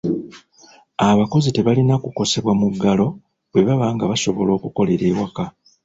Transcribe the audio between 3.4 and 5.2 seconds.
bwe baba nga basobola okukolera